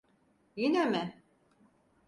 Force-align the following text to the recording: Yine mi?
Yine 0.55 0.85
mi? 0.85 1.21